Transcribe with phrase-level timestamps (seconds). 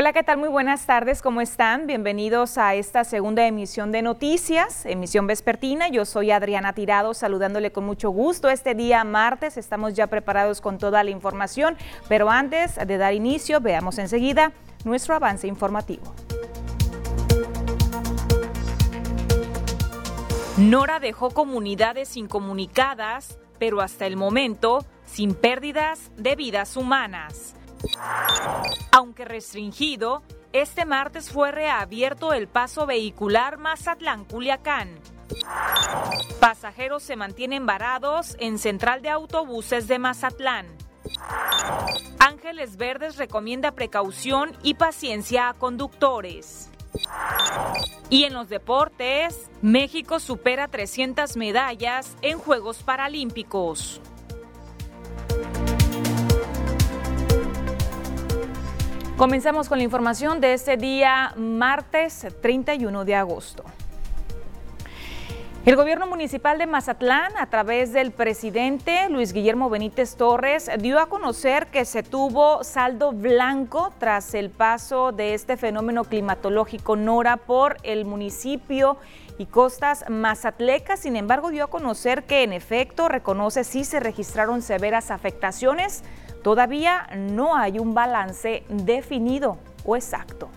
[0.00, 0.36] Hola, ¿qué tal?
[0.36, 1.88] Muy buenas tardes, ¿cómo están?
[1.88, 5.88] Bienvenidos a esta segunda emisión de noticias, emisión vespertina.
[5.88, 8.48] Yo soy Adriana Tirado, saludándole con mucho gusto.
[8.48, 11.76] Este día martes estamos ya preparados con toda la información,
[12.08, 14.52] pero antes de dar inicio, veamos enseguida
[14.84, 16.14] nuestro avance informativo.
[20.58, 27.57] Nora dejó comunidades incomunicadas, pero hasta el momento sin pérdidas de vidas humanas.
[28.92, 34.98] Aunque restringido, este martes fue reabierto el paso vehicular Mazatlán-Culiacán.
[36.40, 40.66] Pasajeros se mantienen varados en central de autobuses de Mazatlán.
[42.18, 46.70] Ángeles Verdes recomienda precaución y paciencia a conductores.
[48.10, 54.00] Y en los deportes, México supera 300 medallas en Juegos Paralímpicos.
[59.18, 63.64] Comenzamos con la información de este día martes 31 de agosto.
[65.66, 71.08] El gobierno municipal de Mazatlán, a través del presidente Luis Guillermo Benítez Torres, dio a
[71.08, 77.76] conocer que se tuvo saldo blanco tras el paso de este fenómeno climatológico Nora por
[77.82, 78.98] el municipio
[79.36, 81.00] y costas mazatlecas.
[81.00, 86.04] Sin embargo, dio a conocer que en efecto reconoce si se registraron severas afectaciones
[86.42, 90.48] Todavía no hay un balance definido o exacto.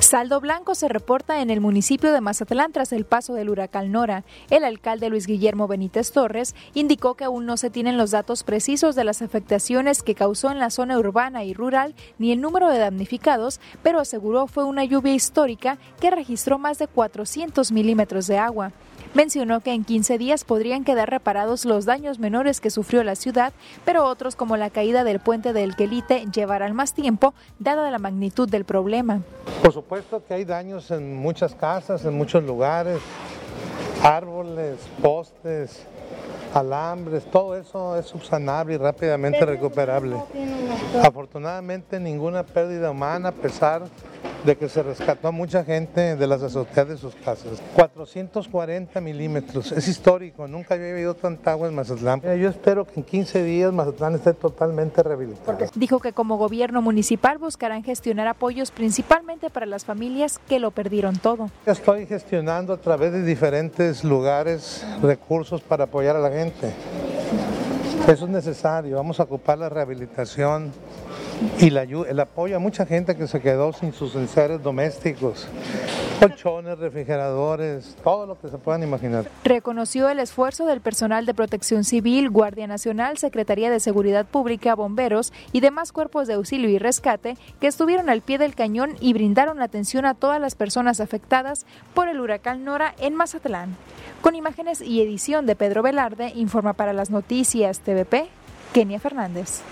[0.00, 4.24] Saldo blanco se reporta en el municipio de Mazatlán tras el paso del huracán Nora.
[4.48, 8.94] El alcalde Luis Guillermo Benítez Torres indicó que aún no se tienen los datos precisos
[8.94, 12.78] de las afectaciones que causó en la zona urbana y rural ni el número de
[12.78, 18.72] damnificados, pero aseguró fue una lluvia histórica que registró más de 400 milímetros de agua.
[19.14, 23.52] Mencionó que en 15 días podrían quedar reparados los daños menores que sufrió la ciudad,
[23.84, 28.48] pero otros como la caída del puente del Quelite llevarán más tiempo, dada la magnitud
[28.48, 29.22] del problema.
[29.62, 32.98] Por supuesto que hay daños en muchas casas, en muchos lugares,
[34.02, 35.86] árboles, postes,
[36.54, 40.16] alambres, todo eso es subsanable y rápidamente recuperable.
[41.02, 43.88] Afortunadamente ninguna pérdida humana a pesar de
[44.56, 47.60] que se rescató a mucha gente de las azoteas de sus casas.
[47.74, 52.22] 440 milímetros, es histórico, nunca había habido tanta agua en Mazatlán.
[52.22, 55.58] Yo espero que en 15 días Mazatlán esté totalmente rehabilitado.
[55.74, 61.16] Dijo que como gobierno municipal buscarán gestionar apoyos principalmente para las familias que lo perdieron
[61.16, 61.50] todo.
[61.66, 66.72] Estoy gestionando a través de diferentes lugares recursos para apoyar a la gente.
[68.06, 70.72] Eso es necesario, vamos a ocupar la rehabilitación
[71.60, 75.46] y el apoyo a mucha gente que se quedó sin sus enseres domésticos,
[76.18, 79.28] colchones, refrigeradores, todo lo que se puedan imaginar.
[79.44, 85.32] Reconoció el esfuerzo del personal de protección civil, Guardia Nacional, Secretaría de Seguridad Pública, bomberos
[85.52, 89.60] y demás cuerpos de auxilio y rescate que estuvieron al pie del cañón y brindaron
[89.60, 93.76] atención a todas las personas afectadas por el huracán Nora en Mazatlán.
[94.22, 98.26] Con imágenes y edición de Pedro Velarde, informa para las noticias TVP,
[98.72, 99.62] Kenia Fernández.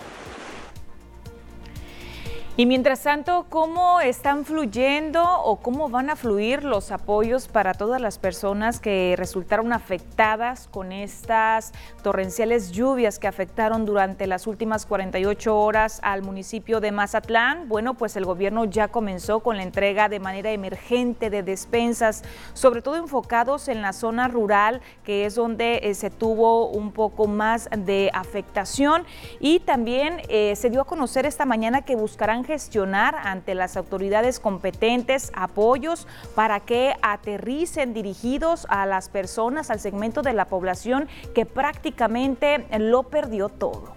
[2.58, 8.00] Y mientras tanto, ¿cómo están fluyendo o cómo van a fluir los apoyos para todas
[8.00, 11.72] las personas que resultaron afectadas con estas
[12.02, 17.68] torrenciales lluvias que afectaron durante las últimas 48 horas al municipio de Mazatlán?
[17.68, 22.24] Bueno, pues el gobierno ya comenzó con la entrega de manera emergente de despensas,
[22.54, 27.26] sobre todo enfocados en la zona rural, que es donde eh, se tuvo un poco
[27.26, 29.04] más de afectación.
[29.40, 34.40] Y también eh, se dio a conocer esta mañana que buscarán gestionar ante las autoridades
[34.40, 41.46] competentes apoyos para que aterricen dirigidos a las personas, al segmento de la población que
[41.46, 43.94] prácticamente lo perdió todo.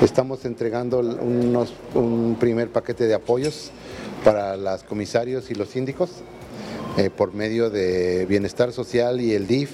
[0.00, 3.70] Estamos entregando un primer paquete de apoyos
[4.24, 6.22] para los comisarios y los síndicos
[6.96, 9.70] eh, por medio de Bienestar Social y el DIF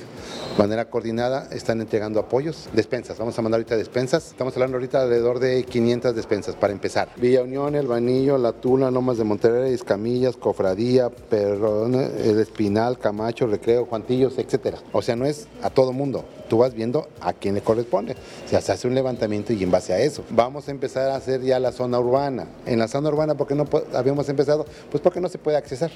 [0.59, 5.39] manera coordinada están entregando apoyos, despensas, vamos a mandar ahorita despensas, estamos hablando ahorita alrededor
[5.39, 7.09] de 500 despensas para empezar.
[7.17, 13.47] Villa Unión, El Banillo, La Tuna, Lomas de Monterrey, Escamillas, Cofradía, Perrón, El Espinal, Camacho,
[13.47, 14.79] Recreo, Juantillos, etcétera.
[14.93, 18.17] O sea, no es a todo mundo, tú vas viendo a quién le corresponde.
[18.45, 20.25] O sea, se hace un levantamiento y en base a eso.
[20.31, 22.49] Vamos a empezar a hacer ya la zona urbana.
[22.67, 24.67] En la zona urbana, ¿por qué no habíamos empezado?
[24.91, 25.91] Pues porque no se puede accesar.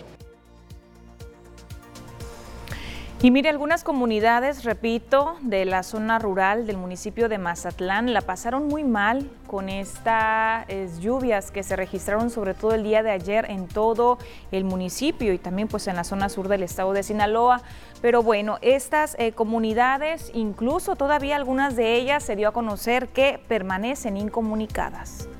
[3.24, 8.68] Y mire, algunas comunidades, repito, de la zona rural del municipio de Mazatlán la pasaron
[8.68, 10.66] muy mal con estas
[11.00, 14.18] lluvias que se registraron sobre todo el día de ayer en todo
[14.52, 17.62] el municipio y también pues en la zona sur del estado de Sinaloa.
[18.02, 23.40] Pero bueno, estas eh, comunidades, incluso todavía algunas de ellas se dio a conocer que
[23.48, 25.30] permanecen incomunicadas.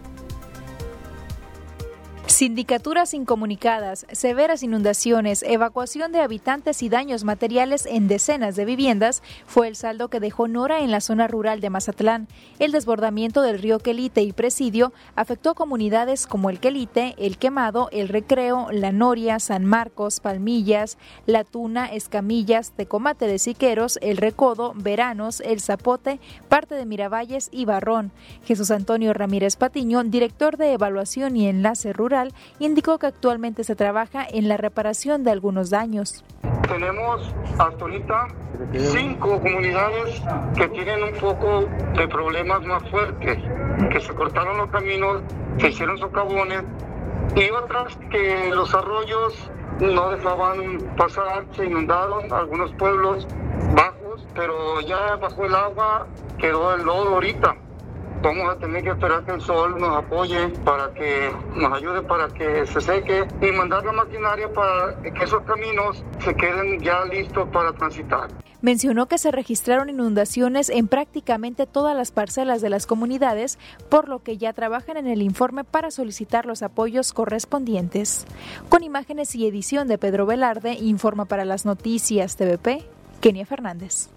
[2.27, 9.69] Sindicaturas incomunicadas, severas inundaciones, evacuación de habitantes y daños materiales en decenas de viviendas fue
[9.69, 12.27] el saldo que dejó Nora en la zona rural de Mazatlán.
[12.59, 17.91] El desbordamiento del río Quelite y Presidio afectó a comunidades como el Quelite, el Quemado,
[17.93, 20.97] el Recreo, La Noria, San Marcos, Palmillas,
[21.27, 27.67] La Tuna, Escamillas, Tecomate de Siqueros, El Recodo, Veranos, El Zapote, parte de Miravalles y
[27.67, 28.13] Barrón.
[28.47, 32.14] Jesús Antonio Ramírez Patiño, director de Evaluación y Enlace Rural,
[32.59, 36.25] indicó que actualmente se trabaja en la reparación de algunos daños.
[36.69, 38.29] Tenemos hasta ahorita
[38.73, 40.23] cinco comunidades
[40.57, 41.67] que tienen un poco
[41.97, 43.39] de problemas más fuertes,
[43.91, 45.23] que se cortaron los caminos,
[45.59, 46.63] se hicieron socavones
[47.37, 49.51] y otras que los arroyos
[49.81, 53.27] no dejaban pasar, se inundaron algunos pueblos
[53.75, 56.07] bajos, pero ya bajo el agua
[56.39, 57.57] quedó el lodo ahorita
[58.25, 62.29] vamos a tener que esperar que el sol nos apoye para que nos ayude para
[62.29, 67.47] que se seque y mandar la maquinaria para que esos caminos se queden ya listos
[67.51, 68.31] para transitar.
[68.63, 73.59] Mencionó que se registraron inundaciones en prácticamente todas las parcelas de las comunidades,
[73.91, 78.27] por lo que ya trabajan en el informe para solicitar los apoyos correspondientes.
[78.71, 82.87] Con imágenes y edición de Pedro Velarde, informa para las noticias TVP,
[83.21, 84.09] Kenia Fernández.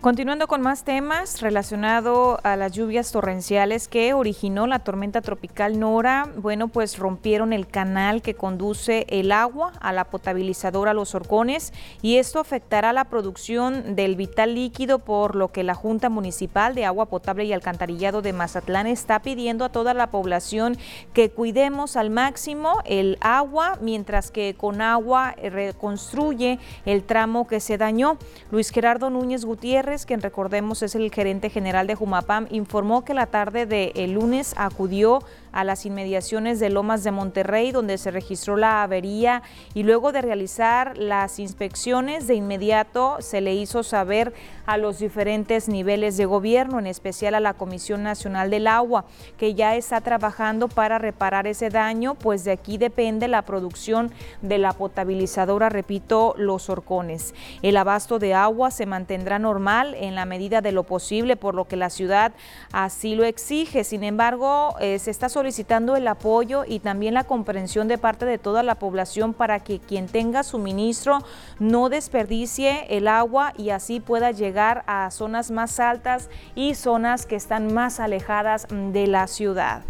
[0.00, 6.28] Continuando con más temas relacionado a las lluvias torrenciales que originó la tormenta tropical Nora,
[6.36, 12.18] bueno, pues rompieron el canal que conduce el agua a la potabilizadora Los Horcones y
[12.18, 17.06] esto afectará la producción del vital líquido, por lo que la Junta Municipal de Agua
[17.06, 20.78] Potable y Alcantarillado de Mazatlán está pidiendo a toda la población
[21.12, 27.78] que cuidemos al máximo el agua, mientras que con agua reconstruye el tramo que se
[27.78, 28.16] dañó.
[28.52, 33.26] Luis Gerardo Núñez Gutiérrez quien recordemos es el gerente general de Jumapam, informó que la
[33.26, 38.82] tarde del lunes acudió a las inmediaciones de Lomas de Monterrey, donde se registró la
[38.82, 39.42] avería
[39.74, 44.32] y luego de realizar las inspecciones de inmediato se le hizo saber
[44.66, 49.06] a los diferentes niveles de gobierno, en especial a la Comisión Nacional del Agua,
[49.38, 54.12] que ya está trabajando para reparar ese daño, pues de aquí depende la producción
[54.42, 57.34] de la potabilizadora, repito, Los Horcones.
[57.62, 61.66] El abasto de agua se mantendrá normal en la medida de lo posible, por lo
[61.66, 62.32] que la ciudad
[62.72, 63.84] así lo exige.
[63.84, 68.38] Sin embargo, eh, se está solicitando el apoyo y también la comprensión de parte de
[68.38, 71.20] toda la población para que quien tenga suministro
[71.60, 77.36] no desperdicie el agua y así pueda llegar a zonas más altas y zonas que
[77.36, 79.82] están más alejadas de la ciudad.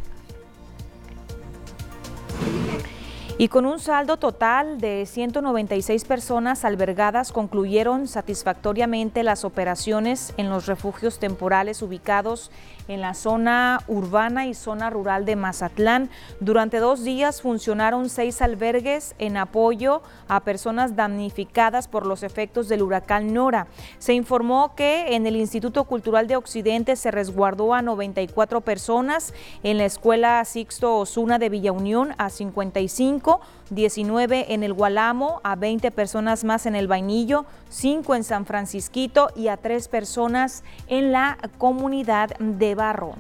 [3.41, 10.67] Y con un saldo total de 196 personas albergadas, concluyeron satisfactoriamente las operaciones en los
[10.67, 12.51] refugios temporales ubicados
[12.89, 16.11] en la zona urbana y zona rural de Mazatlán.
[16.41, 22.83] Durante dos días funcionaron seis albergues en apoyo a personas damnificadas por los efectos del
[22.83, 23.69] huracán Nora.
[23.99, 29.79] Se informó que en el Instituto Cultural de Occidente se resguardó a 94 personas, en
[29.79, 35.91] la Escuela Sixto Osuna de Villa Unión a 55, 19 en el Gualamo, a 20
[35.91, 41.39] personas más en el Vainillo, 5 en San Francisquito y a 3 personas en la
[41.59, 43.15] comunidad de Barro.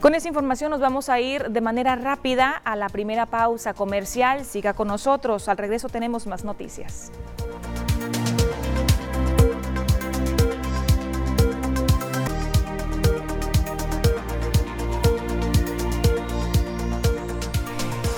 [0.00, 4.44] Con esa información nos vamos a ir de manera rápida a la primera pausa comercial.
[4.44, 5.48] Siga con nosotros.
[5.48, 7.10] Al regreso tenemos más noticias.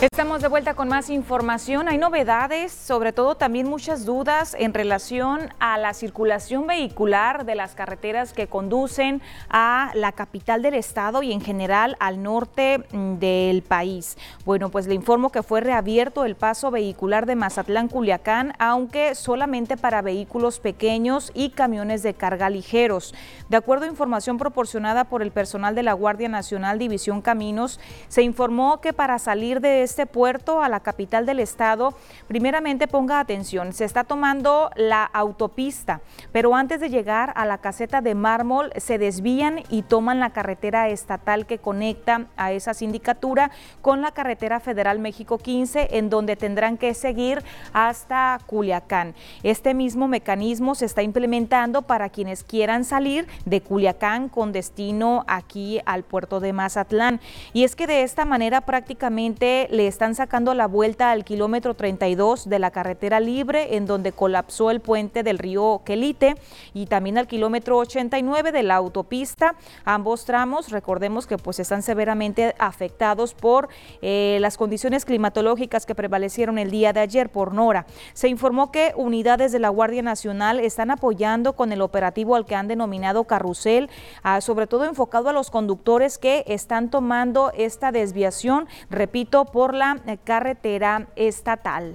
[0.00, 1.86] Estamos de vuelta con más información.
[1.86, 7.74] Hay novedades, sobre todo también muchas dudas en relación a la circulación vehicular de las
[7.74, 13.60] carreteras que conducen a la capital del estado y en general al norte mm, del
[13.60, 14.16] país.
[14.46, 20.00] Bueno, pues le informo que fue reabierto el paso vehicular de Mazatlán-Culiacán, aunque solamente para
[20.00, 23.14] vehículos pequeños y camiones de carga ligeros.
[23.50, 27.78] De acuerdo a información proporcionada por el personal de la Guardia Nacional División Caminos,
[28.08, 31.94] se informó que para salir de este puerto a la capital del estado,
[32.28, 38.00] primeramente ponga atención, se está tomando la autopista, pero antes de llegar a la caseta
[38.00, 43.50] de mármol se desvían y toman la carretera estatal que conecta a esa sindicatura
[43.82, 47.42] con la carretera federal México 15, en donde tendrán que seguir
[47.72, 49.16] hasta Culiacán.
[49.42, 55.80] Este mismo mecanismo se está implementando para quienes quieran salir de Culiacán con destino aquí
[55.84, 57.20] al puerto de Mazatlán.
[57.52, 62.50] Y es que de esta manera prácticamente le están sacando la vuelta al kilómetro 32
[62.50, 66.34] de la carretera libre, en donde colapsó el puente del río Quelite,
[66.74, 69.54] y también al kilómetro 89 de la autopista.
[69.86, 73.70] Ambos tramos, recordemos que pues están severamente afectados por
[74.02, 77.86] eh, las condiciones climatológicas que prevalecieron el día de ayer por Nora.
[78.12, 82.54] Se informó que unidades de la Guardia Nacional están apoyando con el operativo al que
[82.54, 83.88] han denominado Carrusel,
[84.24, 90.00] ah, sobre todo enfocado a los conductores que están tomando esta desviación, repito, por la
[90.24, 91.94] carretera estatal.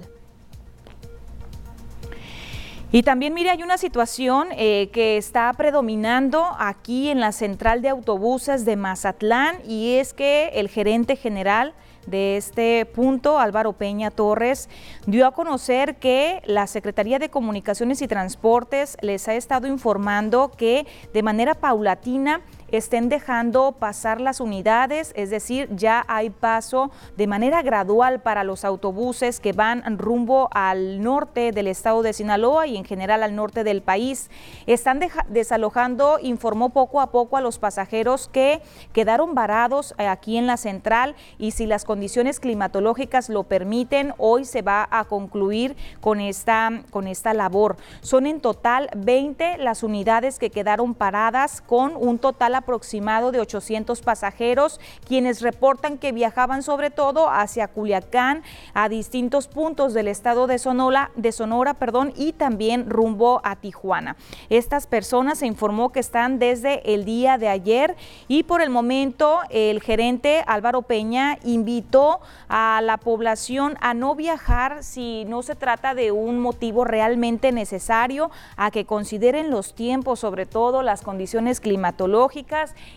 [2.92, 7.88] Y también, mire, hay una situación eh, que está predominando aquí en la central de
[7.88, 11.74] autobuses de Mazatlán y es que el gerente general
[12.06, 14.68] de este punto, Álvaro Peña Torres,
[15.06, 20.86] dio a conocer que la Secretaría de Comunicaciones y Transportes les ha estado informando que
[21.12, 22.40] de manera paulatina
[22.76, 28.64] estén dejando pasar las unidades, es decir, ya hay paso de manera gradual para los
[28.64, 33.64] autobuses que van rumbo al norte del estado de Sinaloa y en general al norte
[33.64, 34.30] del país.
[34.66, 38.60] Están desalojando, informó poco a poco a los pasajeros que
[38.92, 44.44] quedaron varados eh, aquí en la central y si las condiciones climatológicas lo permiten, hoy
[44.44, 47.76] se va a concluir con esta, con esta labor.
[48.00, 54.02] Son en total 20 las unidades que quedaron paradas con un total aproximado de 800
[54.02, 58.42] pasajeros, quienes reportan que viajaban sobre todo hacia Culiacán,
[58.74, 64.16] a distintos puntos del estado de Sonora, de Sonora perdón, y también rumbo a Tijuana.
[64.50, 67.96] Estas personas se informó que están desde el día de ayer
[68.26, 74.82] y por el momento el gerente Álvaro Peña invitó a la población a no viajar
[74.82, 80.46] si no se trata de un motivo realmente necesario, a que consideren los tiempos, sobre
[80.46, 82.16] todo las condiciones climatológicas,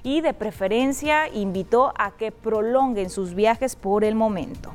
[0.03, 4.71] y de preferencia invitó a que prolonguen sus viajes por el momento.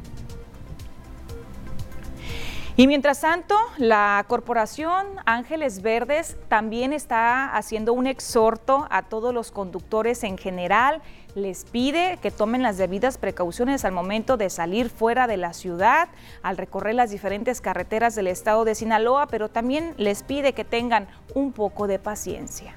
[2.76, 9.52] Y mientras tanto, la corporación Ángeles Verdes también está haciendo un exhorto a todos los
[9.52, 11.00] conductores en general.
[11.37, 16.09] Les pide que tomen las debidas precauciones al momento de salir fuera de la ciudad,
[16.43, 21.07] al recorrer las diferentes carreteras del estado de Sinaloa, pero también les pide que tengan
[21.33, 22.75] un poco de paciencia.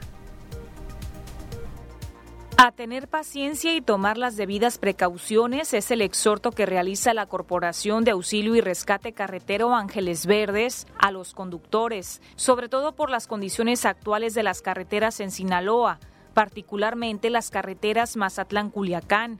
[2.59, 8.03] A tener paciencia y tomar las debidas precauciones es el exhorto que realiza la Corporación
[8.03, 13.85] de Auxilio y Rescate Carretero Ángeles Verdes a los conductores, sobre todo por las condiciones
[13.85, 15.99] actuales de las carreteras en Sinaloa,
[16.33, 19.39] particularmente las carreteras Mazatlán-Culiacán.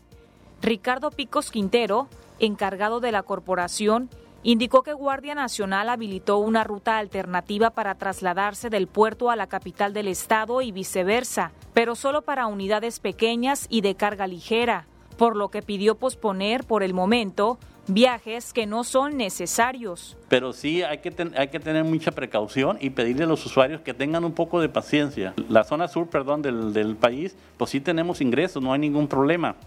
[0.62, 4.12] Ricardo Picos Quintero, encargado de la corporación,
[4.48, 9.92] indicó que Guardia Nacional habilitó una ruta alternativa para trasladarse del puerto a la capital
[9.92, 14.86] del estado y viceversa, pero solo para unidades pequeñas y de carga ligera,
[15.18, 20.16] por lo que pidió posponer por el momento viajes que no son necesarios.
[20.30, 24.32] Pero sí hay que, tener mucha precaución y pedirle a los usuarios que tengan un
[24.32, 25.34] poco de paciencia.
[25.50, 29.58] La zona sur, perdón, del, del país, pues sí tenemos ingresos, no hay ningún problema.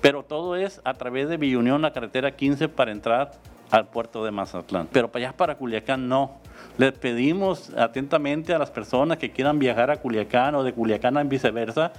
[0.00, 3.32] Pero todo es a través de Villunión, la carretera 15, para entrar
[3.70, 4.88] al puerto de Mazatlán.
[4.92, 6.38] Pero para allá, para Culiacán, no.
[6.78, 11.22] Les pedimos atentamente a las personas que quieran viajar a Culiacán o de Culiacán a
[11.22, 11.92] viceversa,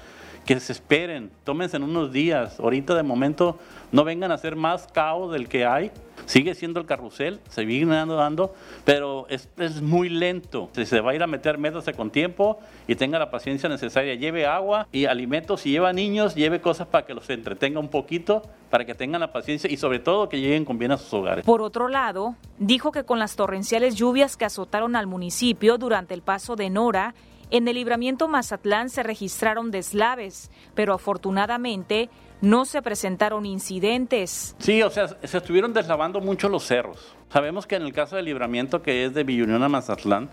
[0.45, 2.59] que se esperen, tómense en unos días.
[2.59, 3.59] Ahorita de momento
[3.91, 5.91] no vengan a hacer más caos del que hay.
[6.25, 8.53] Sigue siendo el carrusel, se viene dando, dando
[8.85, 10.69] pero es, es muy lento.
[10.73, 14.15] Si se va a ir a meter, métase con tiempo y tenga la paciencia necesaria.
[14.15, 15.61] Lleve agua y alimentos.
[15.61, 19.31] Si lleva niños, lleve cosas para que los entretenga un poquito, para que tengan la
[19.31, 21.45] paciencia y sobre todo que lleguen con bien a sus hogares.
[21.45, 26.21] Por otro lado, dijo que con las torrenciales lluvias que azotaron al municipio durante el
[26.21, 27.15] paso de Nora,
[27.51, 32.09] en el libramiento Mazatlán se registraron deslaves, pero afortunadamente
[32.41, 34.55] no se presentaron incidentes.
[34.59, 37.15] Sí, o sea, se estuvieron deslavando mucho los cerros.
[37.29, 40.29] Sabemos que en el caso del libramiento que es de Villunión a Mazatlán,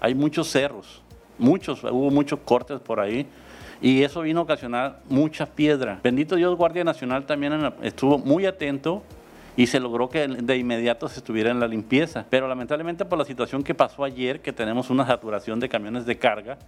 [0.00, 1.02] hay muchos cerros,
[1.38, 3.26] muchos, hubo muchos cortes por ahí
[3.80, 6.00] y eso vino a ocasionar mucha piedra.
[6.02, 9.02] Bendito Dios, Guardia Nacional también estuvo muy atento
[9.58, 12.24] y se logró que de inmediato se estuviera en la limpieza.
[12.30, 16.16] Pero lamentablemente por la situación que pasó ayer, que tenemos una saturación de camiones de
[16.16, 16.58] carga,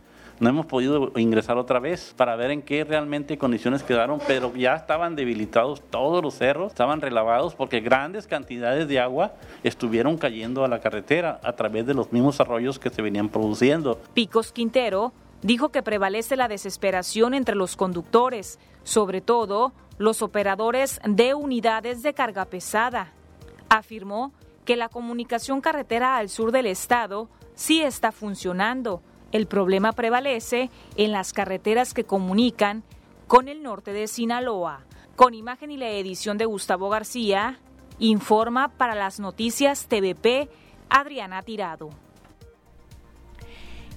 [0.41, 4.75] no hemos podido ingresar otra vez para ver en qué realmente condiciones quedaron, pero ya
[4.75, 10.69] estaban debilitados todos los cerros, estaban relavados porque grandes cantidades de agua estuvieron cayendo a
[10.69, 14.01] la carretera a través de los mismos arroyos que se venían produciendo.
[14.15, 21.35] Picos Quintero dijo que prevalece la desesperación entre los conductores, sobre todo los operadores de
[21.35, 23.13] unidades de carga pesada.
[23.69, 24.33] Afirmó
[24.65, 29.03] que la comunicación carretera al sur del estado sí está funcionando.
[29.31, 32.83] El problema prevalece en las carreteras que comunican
[33.27, 34.81] con el norte de Sinaloa.
[35.17, 37.61] Con imagen y la edición de Gustavo García,
[37.99, 40.49] Informa para las noticias TVP
[40.89, 41.91] Adriana Tirado.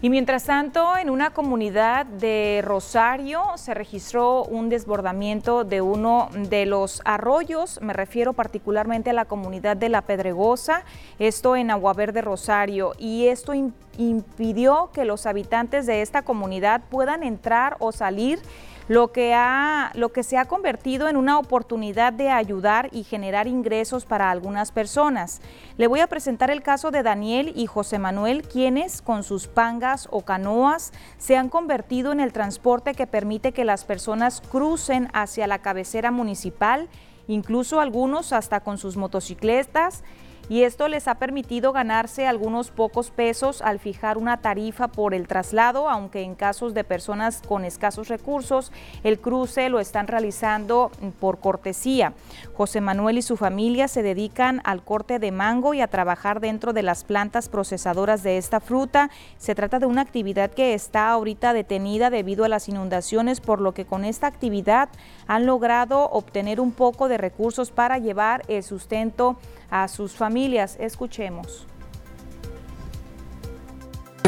[0.04, 6.66] Y mientras tanto, en una comunidad de Rosario se registró un desbordamiento de uno de
[6.66, 10.84] los arroyos, me refiero particularmente a la comunidad de La Pedregosa,
[11.20, 13.54] esto en Aguaverde, Rosario, y esto
[13.98, 18.40] impidió que los habitantes de esta comunidad puedan entrar o salir
[18.88, 23.48] lo que, ha, lo que se ha convertido en una oportunidad de ayudar y generar
[23.48, 25.42] ingresos para algunas personas.
[25.78, 30.08] Le voy a presentar el caso de Daniel y José Manuel, quienes con sus pangas
[30.12, 35.48] o canoas se han convertido en el transporte que permite que las personas crucen hacia
[35.48, 36.90] la cabecera municipal,
[37.28, 40.04] incluso algunos hasta con sus motocicletas
[40.50, 45.28] y esto les ha permitido ganarse algunos pocos pesos al fijar una tarifa por el
[45.28, 48.72] traslado, aunque en casos de personas con escasos recursos,
[49.04, 52.14] el cruce lo están realizando por cortesía.
[52.54, 56.74] José Manuel y su familia se dedican al corte de mango y a trabajar dentro
[56.74, 59.10] de las plantas procesadoras de esta fruta.
[59.38, 63.74] Se trata de una actividad que está ahorita detenida debido a las inundaciones, por lo
[63.74, 64.90] que con esta actividad
[65.27, 69.38] han logrado obtener un poco de recursos para llevar el sustento
[69.70, 70.77] a sus familias.
[70.80, 71.68] Escuchemos.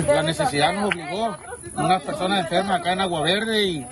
[0.08, 1.36] La necesidad nos obligó,
[1.76, 3.86] unas personas enfermas acá en Agua Verde y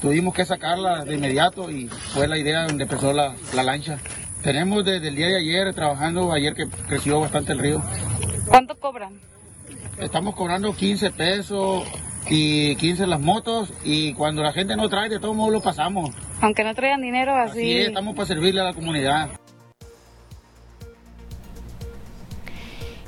[0.00, 3.98] tuvimos que sacarla de inmediato y fue la idea donde empezó la, lancha.
[4.42, 7.82] Tenemos desde el día de ayer trabajando, ayer que creció bastante el río.
[8.46, 9.20] ¿Cuánto cobran?
[9.98, 11.84] Estamos cobrando 15 pesos
[12.28, 16.10] y 15 las motos y cuando la gente no trae de todos modos lo pasamos.
[16.42, 17.60] Aunque no traigan dinero así.
[17.60, 19.30] Sí, estamos para servirle a la comunidad.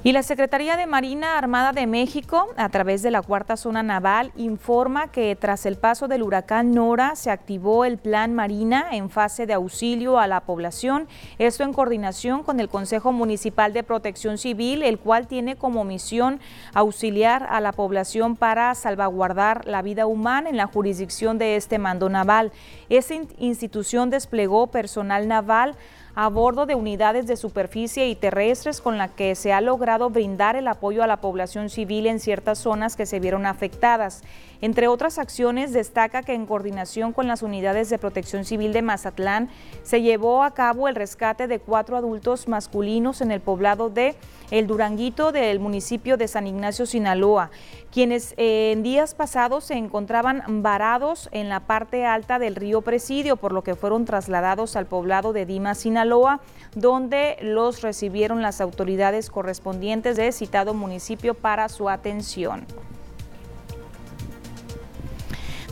[0.07, 4.33] Y la Secretaría de Marina Armada de México, a través de la Cuarta Zona Naval,
[4.37, 9.47] informa que tras el paso del huracán Nora se activó el Plan Marina en fase
[9.47, 14.83] de auxilio a la población, esto en coordinación con el Consejo Municipal de Protección Civil,
[14.83, 16.39] el cual tiene como misión
[16.75, 22.11] auxiliar a la población para salvaguardar la vida humana en la jurisdicción de este mando
[22.11, 22.53] naval.
[22.91, 25.77] Esta institución desplegó personal naval
[26.17, 30.55] a bordo de unidades de superficie y terrestres con la que se ha logrado brindar
[30.57, 34.23] el apoyo a la población civil en ciertas zonas que se vieron afectadas.
[34.61, 39.51] Entre otras acciones, destaca que en coordinación con las unidades de protección civil de Mazatlán
[39.83, 44.15] se llevó a cabo el rescate de cuatro adultos masculinos en el poblado de
[44.51, 47.51] El Duranguito del municipio de San Ignacio, Sinaloa,
[47.93, 53.37] quienes eh, en días pasados se encontraban varados en la parte alta del río Presidio,
[53.37, 56.41] por lo que fueron trasladados al poblado de Dima, Sinaloa,
[56.75, 62.67] donde los recibieron las autoridades correspondientes de citado municipio para su atención.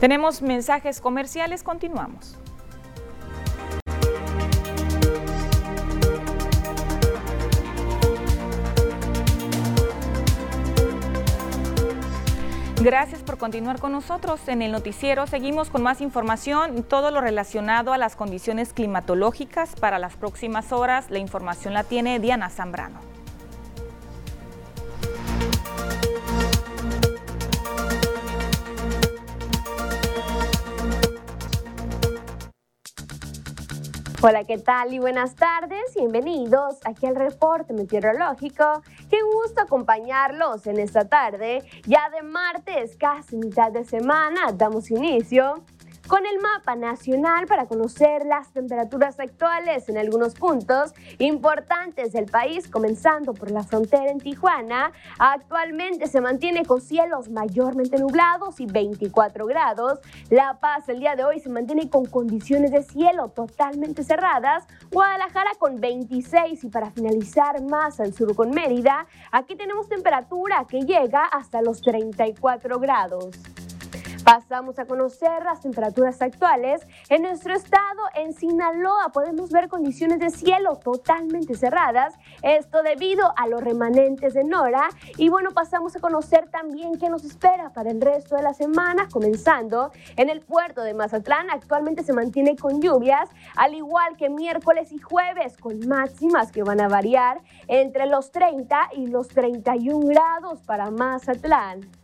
[0.03, 2.37] Tenemos mensajes comerciales, continuamos.
[12.81, 15.29] Gracias por continuar con nosotros en el noticiero.
[15.29, 21.12] Seguimos con más información, todo lo relacionado a las condiciones climatológicas para las próximas horas.
[21.12, 23.12] La información la tiene Diana Zambrano.
[34.25, 34.95] Hola, ¿qué tal?
[34.95, 35.97] Y buenas tardes.
[35.97, 38.81] Bienvenidos aquí al reporte meteorológico.
[39.11, 41.65] Qué gusto acompañarlos en esta tarde.
[41.89, 45.65] Ya de martes, casi mitad de semana, damos inicio
[46.12, 52.68] con el mapa nacional para conocer las temperaturas actuales en algunos puntos importantes del país,
[52.68, 54.92] comenzando por la frontera en Tijuana.
[55.18, 60.01] Actualmente se mantiene con cielos mayormente nublados y 24 grados.
[60.29, 64.66] La Paz el día de hoy se mantiene con condiciones de cielo totalmente cerradas.
[64.90, 70.81] Guadalajara con 26 y para finalizar más al sur con Mérida, aquí tenemos temperatura que
[70.81, 73.31] llega hasta los 34 grados.
[74.25, 76.87] Pasamos a conocer las temperaturas actuales.
[77.09, 82.15] En nuestro estado, en Sinaloa, podemos ver condiciones de cielo totalmente cerradas.
[82.43, 84.89] Esto debido a los remanentes de Nora.
[85.17, 89.09] Y bueno, pasamos a conocer también qué nos espera para el resto de la semana,
[89.11, 91.51] comenzando en el puerto de Mazatlán.
[91.51, 96.81] Actualmente se mantiene con lluvias, al igual que miércoles y jueves, con máximas que van
[96.81, 102.02] a variar entre los 30 y los 31 grados para Mazatlán.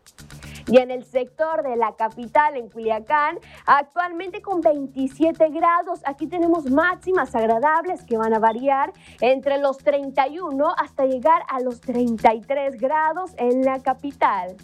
[0.69, 6.71] Y en el sector de la capital, en Culiacán, actualmente con 27 grados, aquí tenemos
[6.71, 13.33] máximas agradables que van a variar entre los 31 hasta llegar a los 33 grados
[13.39, 14.57] en la capital.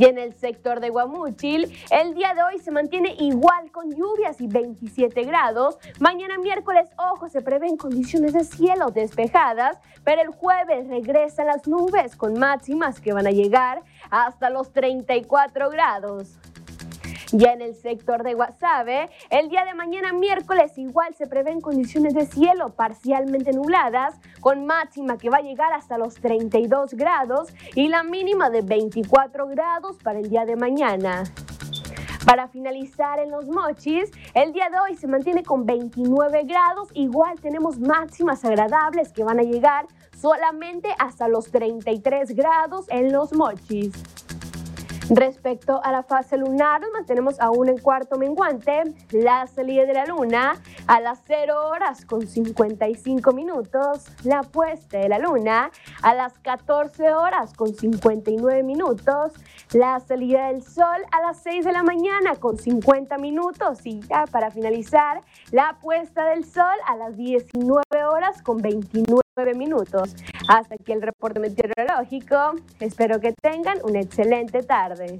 [0.00, 4.40] Y en el sector de Guamúchil, el día de hoy se mantiene igual con lluvias
[4.40, 5.76] y 27 grados.
[5.98, 12.16] Mañana miércoles, ojo, se prevén condiciones de cielo despejadas, pero el jueves regresan las nubes
[12.16, 16.38] con máximas que van a llegar hasta los 34 grados.
[17.32, 22.12] Ya en el sector de Guasave, el día de mañana miércoles igual se prevén condiciones
[22.12, 27.86] de cielo parcialmente nubladas, con máxima que va a llegar hasta los 32 grados y
[27.86, 31.22] la mínima de 24 grados para el día de mañana.
[32.26, 37.40] Para finalizar en los mochis, el día de hoy se mantiene con 29 grados, igual
[37.40, 39.86] tenemos máximas agradables que van a llegar
[40.20, 43.92] solamente hasta los 33 grados en los mochis.
[45.10, 48.94] Respecto a la fase lunar, nos mantenemos aún en cuarto menguante.
[49.10, 54.06] La salida de la luna a las 0 horas con 55 minutos.
[54.22, 59.32] La puesta de la luna a las 14 horas con 59 minutos.
[59.72, 63.80] La salida del sol a las 6 de la mañana con 50 minutos.
[63.84, 69.22] Y ya para finalizar, la puesta del sol a las 19 horas con 29
[69.54, 70.14] minutos.
[70.48, 72.54] Hasta aquí el reporte meteorológico.
[72.78, 75.18] Espero que tengan una excelente tarde.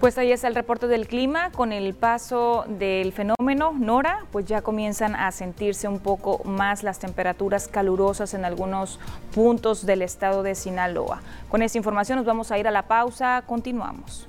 [0.00, 1.50] Pues ahí está el reporte del clima.
[1.50, 7.00] Con el paso del fenómeno Nora, pues ya comienzan a sentirse un poco más las
[7.00, 9.00] temperaturas calurosas en algunos
[9.34, 11.20] puntos del estado de Sinaloa.
[11.48, 13.42] Con esta información nos vamos a ir a la pausa.
[13.44, 14.28] Continuamos.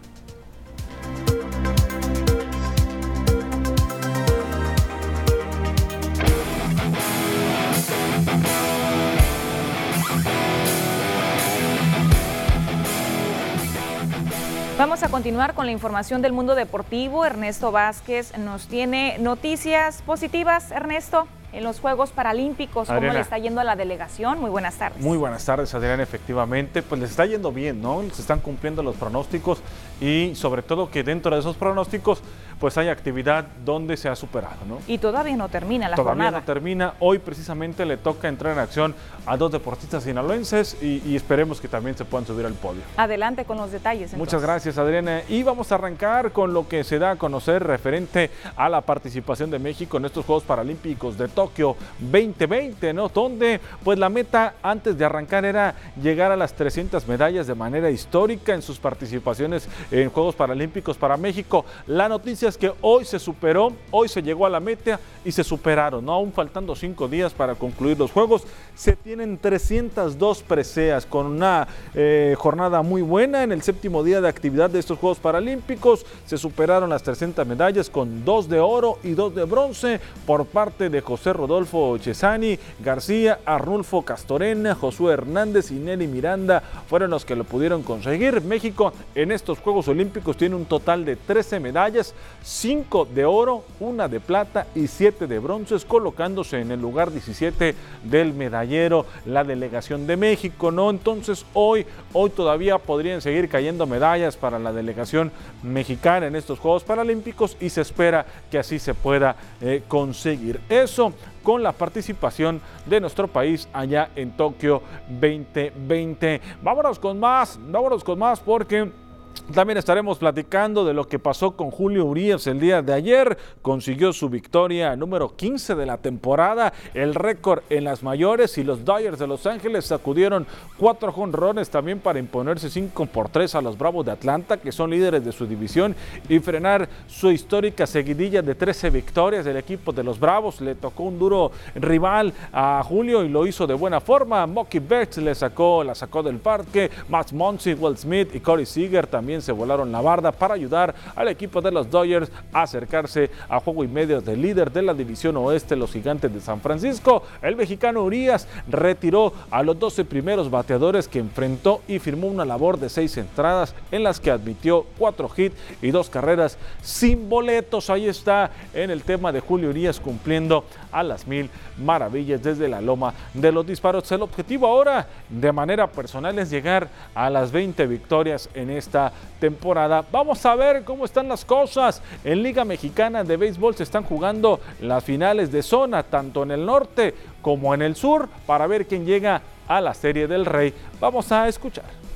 [14.79, 17.25] Vamos a continuar con la información del mundo deportivo.
[17.25, 20.71] Ernesto Vázquez nos tiene noticias positivas.
[20.71, 24.39] Ernesto, en los Juegos Paralímpicos, ¿cómo le está yendo a la delegación?
[24.39, 25.03] Muy buenas tardes.
[25.03, 26.01] Muy buenas tardes, Adriana.
[26.01, 28.01] Efectivamente, pues les está yendo bien, ¿no?
[28.13, 29.61] Se están cumpliendo los pronósticos
[30.01, 32.21] y sobre todo que dentro de esos pronósticos
[32.59, 34.79] pues hay actividad donde se ha superado, ¿no?
[34.85, 36.39] Y todavía no termina la todavía jornada.
[36.39, 36.93] no termina.
[36.99, 41.69] Hoy precisamente le toca entrar en acción a dos deportistas sinaloenses y, y esperemos que
[41.69, 42.81] también se puedan subir al podio.
[42.97, 44.13] Adelante con los detalles.
[44.13, 45.21] Muchas gracias, Adriana.
[45.29, 49.49] Y vamos a arrancar con lo que se da a conocer referente a la participación
[49.49, 53.07] de México en estos Juegos Paralímpicos de Tokio 2020, ¿no?
[53.07, 57.89] Donde, pues la meta antes de arrancar era llegar a las 300 medallas de manera
[57.89, 61.65] histórica en sus participaciones en Juegos Paralímpicos para México.
[61.87, 65.43] La noticia es que hoy se superó, hoy se llegó a la meta y se
[65.43, 66.13] superaron, ¿no?
[66.13, 68.43] Aún faltando cinco días para concluir los Juegos.
[68.75, 74.29] Se tienen 302 preseas con una eh, jornada muy buena en el séptimo día de
[74.29, 76.05] actividad de estos Juegos Paralímpicos.
[76.25, 80.89] Se superaron las 300 medallas con dos de oro y dos de bronce por parte
[80.89, 87.35] de José Rodolfo Chesani, García, Arnulfo Castorena, Josué Hernández y Nelly Miranda fueron los que
[87.35, 88.41] lo pudieron conseguir.
[88.41, 92.13] México en estos Juegos Olímpicos tiene un total de 13 medallas,
[92.43, 97.75] 5 de oro, una de plata y 7 de bronces, colocándose en el lugar 17
[98.03, 100.89] del medallero la delegación de México, ¿no?
[100.89, 105.31] Entonces hoy, hoy todavía podrían seguir cayendo medallas para la delegación
[105.63, 110.59] mexicana en estos Juegos Paralímpicos y se espera que así se pueda eh, conseguir.
[110.69, 111.13] Eso
[111.43, 116.41] con la participación de nuestro país allá en Tokio 2020.
[116.61, 119.08] Vámonos con más, vámonos con más porque...
[119.53, 123.35] También estaremos platicando de lo que pasó con Julio Urias el día de ayer.
[123.63, 128.85] Consiguió su victoria número 15 de la temporada, el récord en las mayores y los
[128.85, 130.45] Dodgers de Los Ángeles sacudieron
[130.77, 134.91] cuatro jonrones también para imponerse 5 por 3 a los Bravos de Atlanta, que son
[134.91, 135.95] líderes de su división,
[136.27, 140.61] y frenar su histórica seguidilla de 13 victorias del equipo de los Bravos.
[140.61, 144.45] Le tocó un duro rival a Julio y lo hizo de buena forma.
[144.45, 146.91] Mocky Betts le sacó, la sacó del parque.
[147.07, 151.27] Matt Monsi, Will Smith y Corey Seager también se volaron la barda para ayudar al
[151.27, 155.37] equipo de los Dodgers a acercarse a juego y medio del líder de la división
[155.37, 157.23] oeste, los gigantes de San Francisco.
[157.41, 162.79] El mexicano Urias retiró a los 12 primeros bateadores que enfrentó y firmó una labor
[162.79, 167.89] de seis entradas en las que admitió cuatro hits y dos carreras sin boletos.
[167.89, 172.81] Ahí está en el tema de Julio Urias cumpliendo a las mil maravillas desde la
[172.81, 174.11] loma de los disparos.
[174.11, 179.08] El objetivo ahora de manera personal es llegar a las 20 victorias en esta
[179.39, 180.03] temporada.
[180.11, 182.01] Vamos a ver cómo están las cosas.
[182.23, 186.65] En Liga Mexicana de Béisbol se están jugando las finales de zona, tanto en el
[186.65, 190.73] norte como en el sur, para ver quién llega a la Serie del Rey.
[190.99, 192.08] Vamos a escuchar.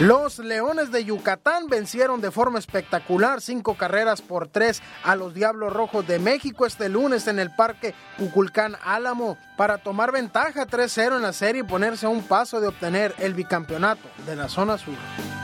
[0.00, 5.74] Los Leones de Yucatán vencieron de forma espectacular cinco carreras por tres a los Diablos
[5.74, 11.22] Rojos de México este lunes en el Parque Cuculcán Álamo para tomar ventaja 3-0 en
[11.22, 14.94] la serie y ponerse a un paso de obtener el bicampeonato de la zona sur.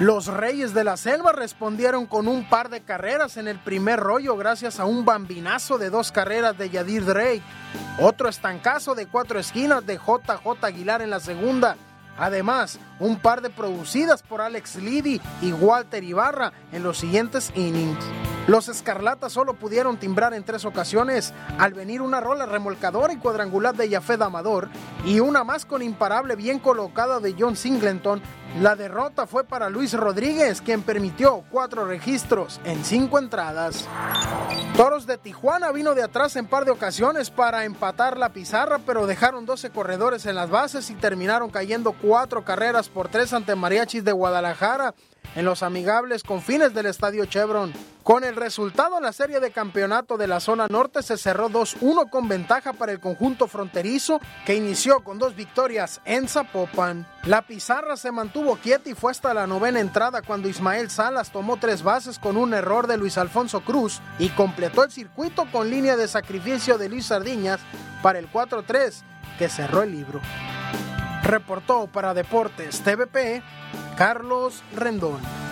[0.00, 4.38] Los Reyes de la Selva respondieron con un par de carreras en el primer rollo
[4.38, 7.42] gracias a un bambinazo de dos carreras de Yadir Drake,
[8.00, 11.76] otro estancazo de cuatro esquinas de JJ Aguilar en la segunda
[12.18, 18.04] Además, un par de producidas por Alex Liddy y Walter Ibarra en los siguientes innings.
[18.46, 23.74] Los Escarlatas solo pudieron timbrar en tres ocasiones al venir una rola remolcadora y cuadrangular
[23.74, 24.68] de Jafet Amador
[25.04, 28.22] y una más con imparable bien colocada de John Singleton.
[28.60, 33.84] La derrota fue para Luis Rodríguez, quien permitió cuatro registros en cinco entradas.
[34.76, 39.06] Toros de Tijuana vino de atrás en par de ocasiones para empatar la pizarra, pero
[39.06, 44.04] dejaron 12 corredores en las bases y terminaron cayendo cuatro carreras por tres ante Mariachis
[44.04, 44.94] de Guadalajara
[45.34, 47.72] en los amigables confines del Estadio Chevron.
[48.02, 52.28] Con el resultado, la serie de campeonato de la zona norte se cerró 2-1 con
[52.28, 57.06] ventaja para el conjunto fronterizo que inició con dos victorias en Zapopan.
[57.24, 61.56] La pizarra se mantuvo quieta y fue hasta la novena entrada cuando Ismael Salas tomó
[61.56, 65.96] tres bases con un error de Luis Alfonso Cruz y completó el circuito con línea
[65.96, 67.60] de sacrificio de Luis Sardiñas
[68.02, 69.02] para el 4-3
[69.38, 70.20] que cerró el libro.
[71.26, 73.42] Reportó para Deportes TVP
[73.96, 75.45] Carlos Rendón.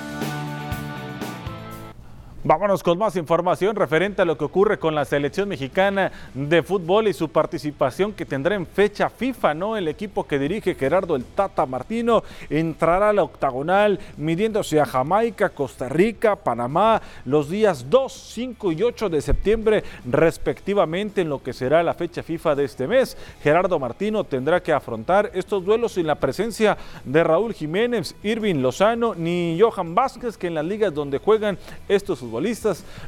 [2.46, 7.08] Vámonos con más información referente a lo que ocurre con la selección mexicana de fútbol
[7.08, 9.78] y su participación que tendrá en fecha FIFA, ¿no?
[9.78, 15.48] El equipo que dirige Gerardo el Tata Martino entrará a la octagonal midiéndose a Jamaica,
[15.48, 21.54] Costa Rica, Panamá los días 2, 5 y 8 de septiembre respectivamente en lo que
[21.54, 23.16] será la fecha FIFA de este mes.
[23.42, 26.76] Gerardo Martino tendrá que afrontar estos duelos sin la presencia
[27.06, 31.56] de Raúl Jiménez, Irving Lozano ni Johan Vázquez que en las ligas donde juegan
[31.88, 32.22] estos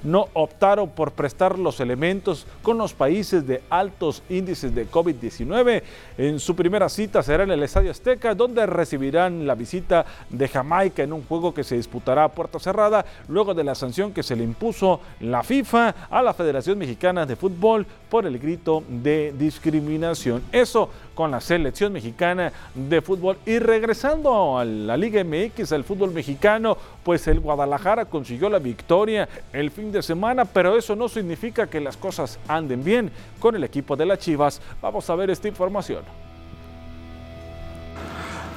[0.02, 5.82] no optaron por prestar los elementos con los países de altos índices de COVID-19.
[6.18, 11.02] En su primera cita será en el Estadio Azteca, donde recibirán la visita de Jamaica
[11.02, 14.36] en un juego que se disputará a puerta cerrada, luego de la sanción que se
[14.36, 20.42] le impuso la FIFA a la Federación Mexicana de Fútbol por el grito de discriminación.
[20.52, 23.38] Eso con la selección mexicana de fútbol.
[23.44, 29.28] Y regresando a la Liga MX, al fútbol mexicano, pues el Guadalajara consiguió la victoria
[29.52, 33.64] el fin de semana, pero eso no significa que las cosas anden bien con el
[33.64, 34.60] equipo de las Chivas.
[34.80, 36.04] Vamos a ver esta información.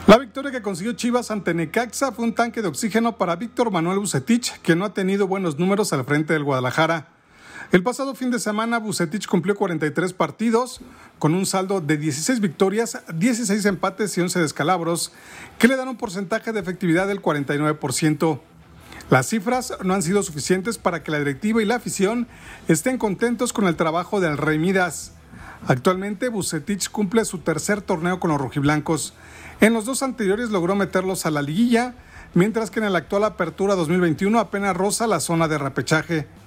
[0.05, 3.99] La victoria que consiguió Chivas ante Necaxa fue un tanque de oxígeno para Víctor Manuel
[3.99, 7.18] Bucetich, que no ha tenido buenos números al frente del Guadalajara.
[7.71, 10.81] El pasado fin de semana Bucetich cumplió 43 partidos
[11.19, 15.11] con un saldo de 16 victorias, 16 empates y 11 descalabros,
[15.59, 18.39] que le dan un porcentaje de efectividad del 49%.
[19.11, 22.27] Las cifras no han sido suficientes para que la directiva y la afición
[22.67, 25.11] estén contentos con el trabajo del Rey Midas.
[25.67, 29.13] Actualmente Bucetich cumple su tercer torneo con los rojiblancos.
[29.61, 31.93] En los dos anteriores logró meterlos a la liguilla,
[32.33, 36.38] mientras que en la actual apertura 2021 apenas roza la zona de repechaje.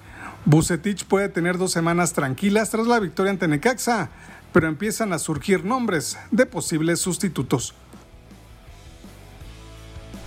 [0.44, 4.10] Bucetich puede tener dos semanas tranquilas tras la victoria ante Necaxa,
[4.52, 7.74] pero empiezan a surgir nombres de posibles sustitutos.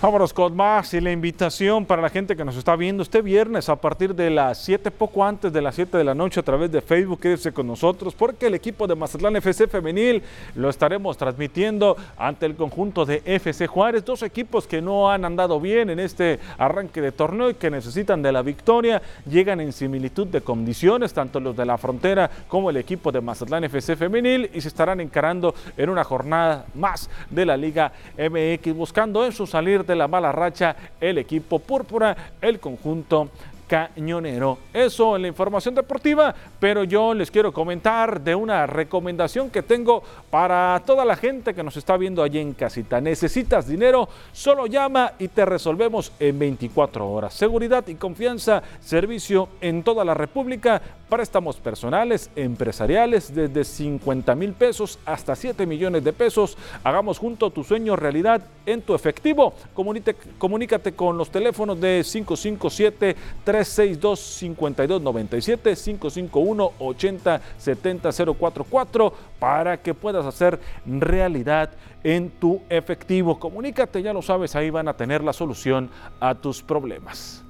[0.06, 3.68] Vámonos con más y la invitación para la gente que nos está viendo este viernes
[3.68, 6.70] a partir de las 7, poco antes de las 7 de la noche a través
[6.70, 7.18] de Facebook.
[7.18, 10.22] Quédese con nosotros porque el equipo de Mazatlán FC Femenil
[10.54, 14.04] lo estaremos transmitiendo ante el conjunto de FC Juárez.
[14.04, 18.22] Dos equipos que no han andado bien en este arranque de torneo y que necesitan
[18.22, 19.02] de la victoria.
[19.28, 23.64] Llegan en similitud de condiciones, tanto los de la frontera como el equipo de Mazatlán
[23.64, 29.26] FC Femenil y se estarán encarando en una jornada más de la Liga MX buscando
[29.26, 33.30] en su salir de la mala racha el equipo púrpura, el conjunto
[33.66, 34.58] cañonero.
[34.72, 40.02] Eso en la información deportiva, pero yo les quiero comentar de una recomendación que tengo
[40.30, 43.00] para toda la gente que nos está viendo allí en casita.
[43.00, 47.34] Necesitas dinero, solo llama y te resolvemos en 24 horas.
[47.34, 54.98] Seguridad y confianza, servicio en toda la República, préstamos personales, empresariales, desde 50 mil pesos
[55.04, 56.56] hasta 7 millones de pesos.
[56.82, 59.54] Hagamos junto tu sueño realidad en tu efectivo.
[60.38, 71.70] comunícate con los teléfonos de 557 362-5297, 551-8070-044 para que puedas hacer realidad
[72.02, 73.38] en tu efectivo.
[73.38, 75.88] Comunícate, ya lo sabes, ahí van a tener la solución
[76.20, 77.45] a tus problemas.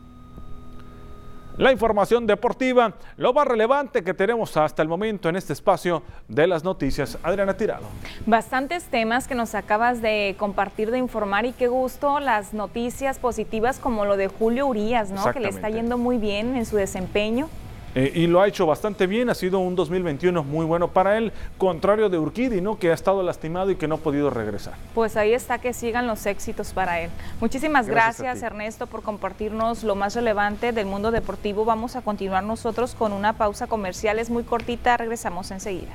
[1.59, 6.47] La información deportiva, lo más relevante que tenemos hasta el momento en este espacio de
[6.47, 7.19] las noticias.
[7.23, 7.87] Adriana Tirado.
[8.27, 13.79] Bastantes temas que nos acabas de compartir, de informar y qué gusto las noticias positivas
[13.79, 15.33] como lo de Julio Urias, ¿no?
[15.33, 17.49] Que le está yendo muy bien en su desempeño.
[17.97, 21.33] Eh, y lo ha hecho bastante bien, ha sido un 2021 muy bueno para él,
[21.57, 22.79] contrario de Urquidi, ¿no?
[22.79, 24.75] que ha estado lastimado y que no ha podido regresar.
[24.95, 27.11] Pues ahí está que sigan los éxitos para él.
[27.41, 31.65] Muchísimas gracias, Ernesto por compartirnos lo más relevante del mundo deportivo.
[31.65, 35.93] Vamos a continuar nosotros con una pausa comercial, es muy cortita, regresamos enseguida.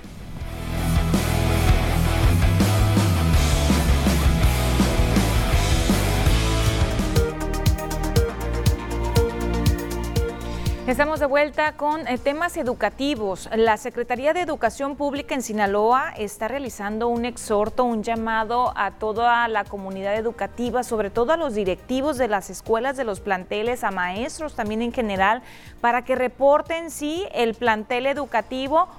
[10.91, 13.49] Estamos de vuelta con eh, temas educativos.
[13.56, 19.47] La Secretaría de Educación Pública en Sinaloa está realizando un exhorto, un llamado a toda
[19.47, 23.91] la comunidad educativa, sobre todo a los directivos de las escuelas, de los planteles, a
[23.91, 25.43] maestros también en general,
[25.80, 28.89] para que reporten si el plantel educativo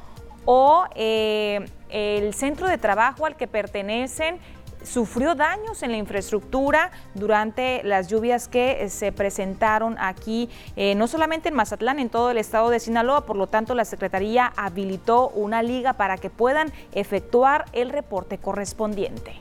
[0.47, 4.39] o eh, el centro de trabajo al que pertenecen
[4.85, 11.07] sufrió daños en la infraestructura durante las lluvias que eh, se presentaron aquí, eh, no
[11.07, 13.27] solamente en Mazatlán, en todo el estado de Sinaloa.
[13.27, 19.35] Por lo tanto, la Secretaría habilitó una liga para que puedan efectuar el reporte correspondiente.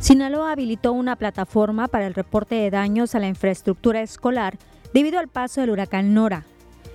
[0.00, 4.56] Sinaloa habilitó una plataforma para el reporte de daños a la infraestructura escolar
[4.94, 6.44] debido al paso del huracán Nora.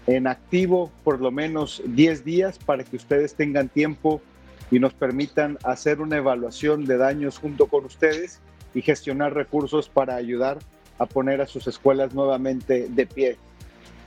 [0.06, 4.22] en activo por lo menos 10 días para que ustedes tengan tiempo
[4.70, 8.38] y nos permitan hacer una evaluación de daños junto con ustedes
[8.74, 10.60] y gestionar recursos para ayudar
[10.98, 13.38] a poner a sus escuelas nuevamente de pie.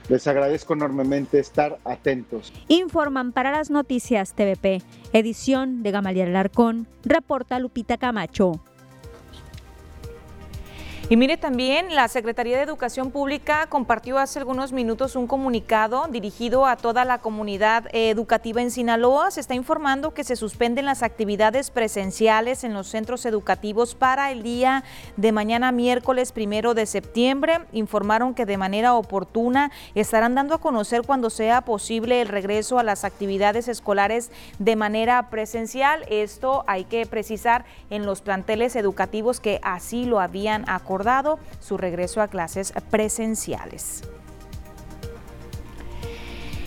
[0.08, 2.52] Les agradezco enormemente estar atentos.
[2.68, 8.60] Informan para las noticias TVP, edición de Gamaliel Alarcón, reporta Lupita Camacho.
[11.12, 16.64] Y mire también, la Secretaría de Educación Pública compartió hace algunos minutos un comunicado dirigido
[16.64, 19.30] a toda la comunidad educativa en Sinaloa.
[19.30, 24.42] Se está informando que se suspenden las actividades presenciales en los centros educativos para el
[24.42, 24.84] día
[25.18, 27.58] de mañana miércoles primero de septiembre.
[27.72, 32.84] Informaron que de manera oportuna estarán dando a conocer cuando sea posible el regreso a
[32.84, 36.06] las actividades escolares de manera presencial.
[36.08, 41.01] Esto hay que precisar en los planteles educativos que así lo habían acordado
[41.60, 44.02] su regreso a clases presenciales.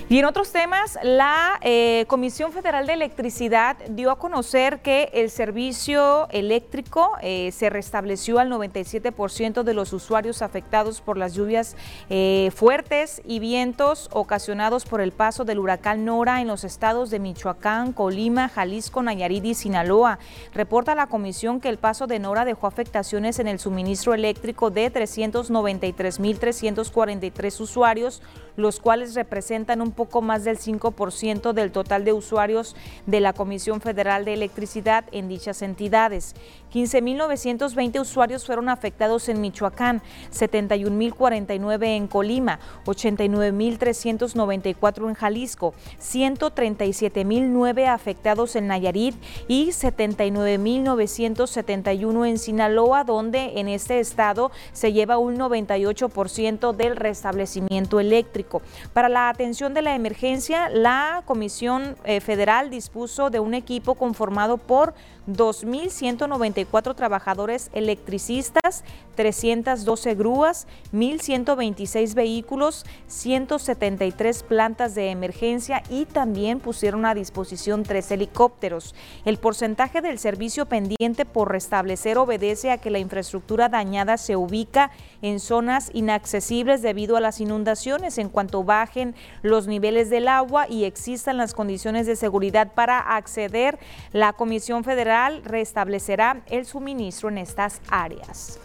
[0.08, 5.32] Y en otros temas, la eh, Comisión Federal de Electricidad dio a conocer que el
[5.32, 11.76] servicio eléctrico eh, se restableció al 97% de los usuarios afectados por las lluvias
[12.12, 17.18] eh, fuertes y vientos ocasionados por el paso del huracán Nora en los estados de
[17.18, 20.20] Michoacán, Colima, Jalisco, Nayarit y Sinaloa.
[20.54, 24.94] Reporta la comisión que el paso de Nora dejó afectaciones en el suministro eléctrico de
[24.94, 28.22] 393.343 usuarios,
[28.56, 33.82] los cuales representan un poco más del 5% del total de usuarios de la Comisión
[33.82, 36.34] Federal de Electricidad en dichas entidades.
[36.74, 40.02] 15.920 usuarios fueron afectados en Michoacán,
[40.34, 49.16] 71.049 en Colima, 89.394 en Jalisco, 137.009 afectados en Nayarit
[49.48, 58.62] y 79.971 en Sinaloa, donde en este estado se lleva un 98% del restablecimiento eléctrico.
[58.94, 64.58] Para la atención de la emergencia, la Comisión eh, Federal dispuso de un equipo conformado
[64.58, 64.94] por
[65.28, 68.84] 2.194 trabajadores electricistas,
[69.16, 78.94] 312 grúas, 1.126 vehículos, 173 plantas de emergencia y también pusieron a disposición tres helicópteros.
[79.26, 84.92] El porcentaje del servicio pendiente por restablecer obedece a que la infraestructura dañada se ubica
[85.22, 90.84] en zonas inaccesibles debido a las inundaciones en cuanto bajen los niveles del agua y
[90.84, 93.80] existan las condiciones de seguridad para acceder.
[94.12, 98.60] La Comisión Federal restablecerá el suministro en estas áreas.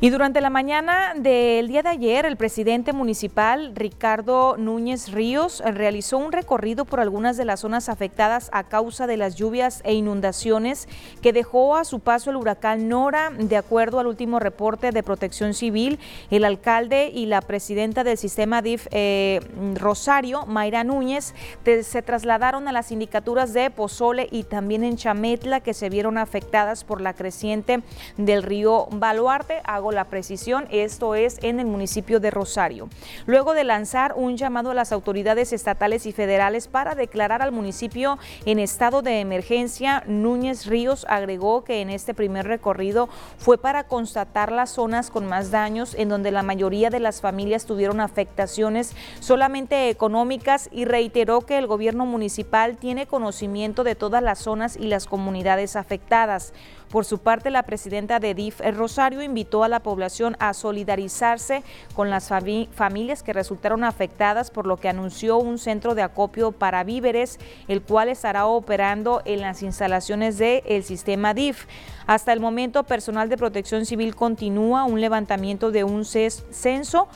[0.00, 6.18] Y durante la mañana del día de ayer, el presidente municipal Ricardo Núñez Ríos realizó
[6.18, 10.86] un recorrido por algunas de las zonas afectadas a causa de las lluvias e inundaciones
[11.20, 13.30] que dejó a su paso el huracán Nora.
[13.30, 15.98] De acuerdo al último reporte de protección civil,
[16.30, 19.40] el alcalde y la presidenta del sistema DIF eh,
[19.74, 21.34] Rosario, Mayra Núñez,
[21.82, 26.84] se trasladaron a las sindicaturas de Pozole y también en Chametla que se vieron afectadas
[26.84, 27.82] por la creciente
[28.16, 29.60] del río Baluarte
[29.92, 32.88] la precisión, esto es en el municipio de Rosario.
[33.26, 38.18] Luego de lanzar un llamado a las autoridades estatales y federales para declarar al municipio
[38.44, 43.08] en estado de emergencia, Núñez Ríos agregó que en este primer recorrido
[43.38, 47.66] fue para constatar las zonas con más daños en donde la mayoría de las familias
[47.66, 54.38] tuvieron afectaciones solamente económicas y reiteró que el gobierno municipal tiene conocimiento de todas las
[54.38, 56.52] zonas y las comunidades afectadas.
[56.90, 61.62] Por su parte, la presidenta de DIF Rosario invitó a la población a solidarizarse
[61.94, 62.30] con las
[62.72, 67.82] familias que resultaron afectadas, por lo que anunció un centro de acopio para víveres, el
[67.82, 71.66] cual estará operando en las instalaciones del sistema DIF.
[72.06, 77.08] Hasta el momento, personal de protección civil continúa un levantamiento de un censo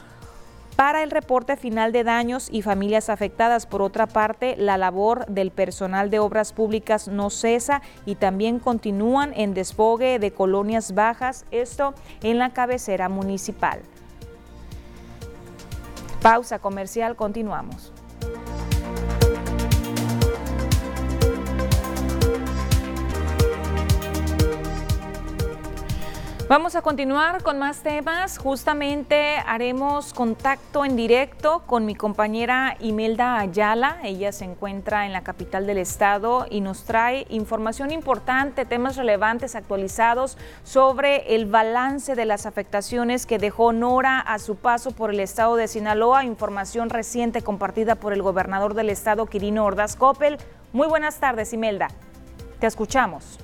[0.76, 3.66] para el reporte final de daños y familias afectadas.
[3.66, 9.32] Por otra parte, la labor del personal de obras públicas no cesa y también continúan
[9.34, 13.80] en desfogue de colonias bajas, esto en la cabecera municipal.
[16.20, 17.92] Pausa comercial, continuamos.
[26.52, 28.36] Vamos a continuar con más temas.
[28.36, 33.96] Justamente haremos contacto en directo con mi compañera Imelda Ayala.
[34.02, 39.54] Ella se encuentra en la capital del estado y nos trae información importante, temas relevantes
[39.54, 45.20] actualizados sobre el balance de las afectaciones que dejó Nora a su paso por el
[45.20, 46.26] estado de Sinaloa.
[46.26, 50.36] Información reciente compartida por el gobernador del estado, Quirino Ordaz Coppel.
[50.74, 51.88] Muy buenas tardes, Imelda.
[52.60, 53.38] Te escuchamos.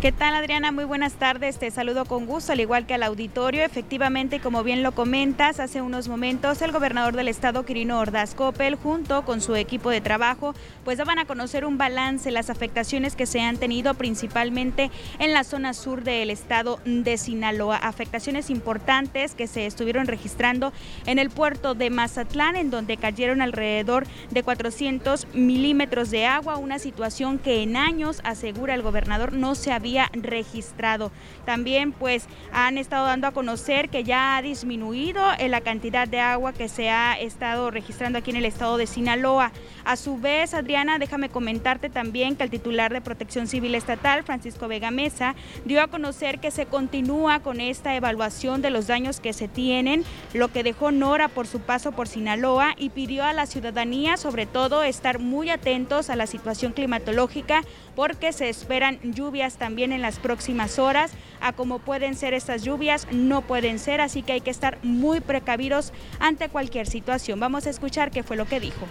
[0.00, 0.70] ¿Qué tal Adriana?
[0.70, 3.64] Muy buenas tardes, te saludo con gusto, al igual que al auditorio.
[3.64, 8.76] Efectivamente, como bien lo comentas, hace unos momentos el gobernador del estado, Quirino Ordaz Coppel,
[8.76, 13.26] junto con su equipo de trabajo, pues daban a conocer un balance, las afectaciones que
[13.26, 17.76] se han tenido principalmente en la zona sur del estado de Sinaloa.
[17.78, 20.72] Afectaciones importantes que se estuvieron registrando
[21.06, 26.78] en el puerto de Mazatlán, en donde cayeron alrededor de 400 milímetros de agua, una
[26.78, 31.10] situación que en años, asegura el gobernador, no se había registrado.
[31.44, 36.52] También pues han estado dando a conocer que ya ha disminuido la cantidad de agua
[36.52, 39.52] que se ha estado registrando aquí en el estado de Sinaloa.
[39.84, 44.68] A su vez, Adriana, déjame comentarte también que el titular de Protección Civil Estatal, Francisco
[44.68, 45.34] Vega Mesa,
[45.64, 50.04] dio a conocer que se continúa con esta evaluación de los daños que se tienen,
[50.34, 54.46] lo que dejó Nora por su paso por Sinaloa y pidió a la ciudadanía, sobre
[54.46, 57.62] todo, estar muy atentos a la situación climatológica
[57.94, 61.12] porque se esperan lluvias también en las próximas horas.
[61.40, 65.20] A cómo pueden ser estas lluvias, no pueden ser, así que hay que estar muy
[65.20, 67.38] precavidos ante cualquier situación.
[67.38, 68.86] Vamos a escuchar qué fue lo que dijo.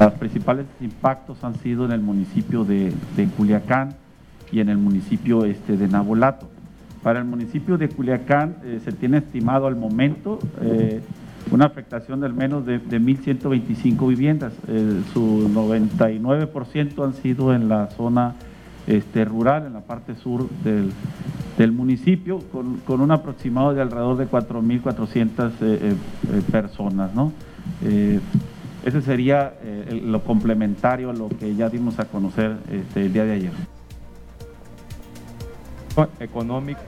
[0.00, 2.92] Los principales impactos han sido en el municipio de,
[3.36, 3.96] Culiacán
[4.52, 6.48] y en el municipio este, de Nabolato.
[7.02, 11.00] Para el municipio de Culiacán eh, se tiene estimado al momento eh,
[11.50, 14.52] una afectación del menos de, 1.125 viviendas.
[14.68, 18.34] Eh, su 99% han sido en la zona
[18.86, 25.52] este, rural, en la parte sur del, municipio, con, un aproximado de alrededor de 4.400
[25.60, 25.94] eh,
[26.30, 27.14] eh, personas.
[27.14, 27.32] ¿no?
[28.84, 29.54] ese sería
[29.90, 33.52] lo complementario a lo que ya dimos a conocer este, el día de ayer.
[36.20, 36.80] Económico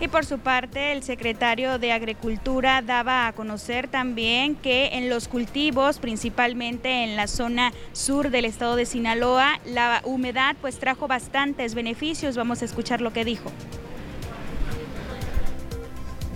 [0.00, 5.26] y por su parte, el secretario de Agricultura daba a conocer también que en los
[5.26, 11.74] cultivos, principalmente en la zona sur del estado de Sinaloa, la humedad pues trajo bastantes
[11.74, 12.36] beneficios.
[12.36, 13.50] Vamos a escuchar lo que dijo.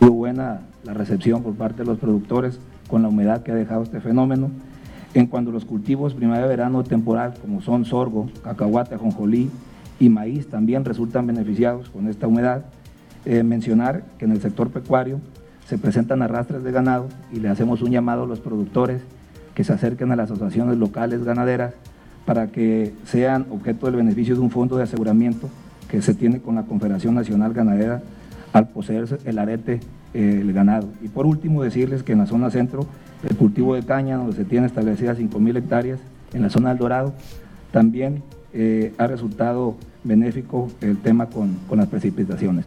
[0.01, 2.59] Muy buena la recepción por parte de los productores
[2.89, 4.51] con la humedad que ha dejado este fenómeno.
[5.15, 9.51] En cuanto a los cultivos primavera-verano temporal, como son sorgo, cacahuate, ajonjolí
[10.01, 12.65] y maíz, también resultan beneficiados con esta humedad.
[13.25, 15.20] Eh, mencionar que en el sector pecuario
[15.68, 19.01] se presentan arrastres de ganado y le hacemos un llamado a los productores
[19.55, 21.75] que se acerquen a las asociaciones locales ganaderas
[22.25, 25.49] para que sean objeto del beneficio de un fondo de aseguramiento
[25.89, 28.03] que se tiene con la Confederación Nacional Ganadera
[28.53, 29.81] al poseerse el arete,
[30.14, 30.89] eh, el ganado.
[31.01, 32.87] Y por último, decirles que en la zona centro,
[33.29, 36.01] el cultivo de caña, donde se tiene establecidas 5.000 hectáreas,
[36.33, 37.12] en la zona del Dorado,
[37.70, 42.66] también eh, ha resultado benéfico el tema con, con las precipitaciones.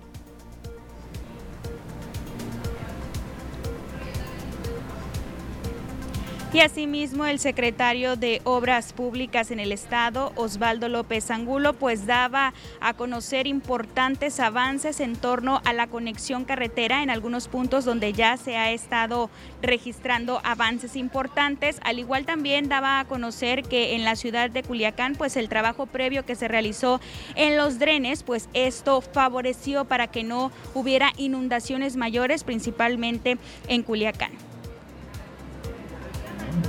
[6.56, 12.54] Y asimismo el secretario de Obras Públicas en el Estado, Osvaldo López Angulo, pues daba
[12.80, 18.38] a conocer importantes avances en torno a la conexión carretera en algunos puntos donde ya
[18.38, 19.30] se ha estado
[19.62, 21.82] registrando avances importantes.
[21.84, 25.88] Al igual también daba a conocer que en la ciudad de Culiacán, pues el trabajo
[25.88, 27.02] previo que se realizó
[27.36, 33.38] en los drenes, pues esto favoreció para que no hubiera inundaciones mayores, principalmente
[33.68, 34.45] en Culiacán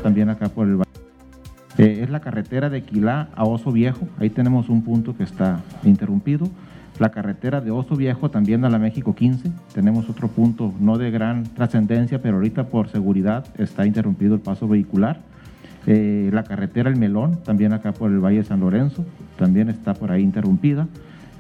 [0.06, 0.78] también acá por el
[1.78, 5.64] eh, es la carretera de Quilá a Oso Viejo, ahí tenemos un punto que está
[5.82, 6.48] interrumpido.
[7.00, 11.10] La carretera de Oso Viejo también a la México 15, tenemos otro punto no de
[11.10, 15.22] gran trascendencia, pero ahorita por seguridad está interrumpido el paso vehicular.
[15.88, 19.04] Eh, la carretera El Melón, también acá por el Valle de San Lorenzo,
[19.36, 20.86] también está por ahí interrumpida.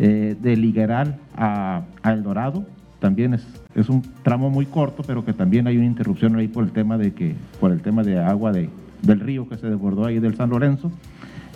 [0.00, 2.66] Eh, de Ligueral a, a El Dorado,
[2.98, 6.64] también es, es, un tramo muy corto, pero que también hay una interrupción ahí por
[6.64, 8.70] el tema de que, por el tema de agua de,
[9.02, 10.90] del río que se desbordó ahí del San Lorenzo,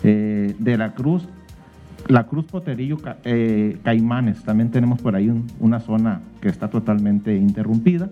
[0.03, 1.27] eh, de la Cruz,
[2.07, 8.09] la Cruz Poterillo eh, Caimanes, también tenemos por ahí una zona que está totalmente interrumpida.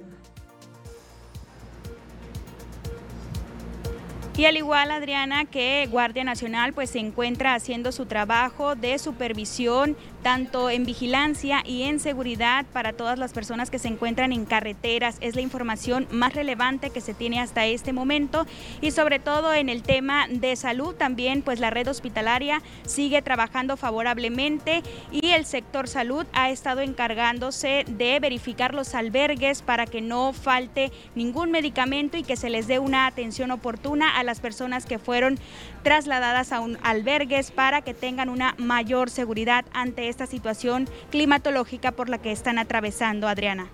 [4.39, 9.97] Y al igual, Adriana, que Guardia Nacional pues se encuentra haciendo su trabajo de supervisión,
[10.24, 15.17] tanto en vigilancia y en seguridad para todas las personas que se encuentran en carreteras.
[15.22, 18.45] Es la información más relevante que se tiene hasta este momento
[18.82, 23.78] y sobre todo en el tema de salud también, pues la red hospitalaria sigue trabajando
[23.78, 30.34] favorablemente y el sector salud ha estado encargándose de verificar los albergues para que no
[30.34, 34.99] falte ningún medicamento y que se les dé una atención oportuna a las personas que
[34.99, 35.39] fueron
[35.84, 42.10] trasladadas a un albergues para que tengan una mayor seguridad ante esta situación climatológica por
[42.10, 43.70] la que están atravesando, Adriana.